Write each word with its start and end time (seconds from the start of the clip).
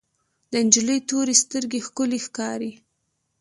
د 0.51 0.53
انجلۍ 0.63 0.99
تورې 1.09 1.35
سترګې 1.43 1.79
ښکلې 1.87 2.19
ښکاري. 2.25 2.71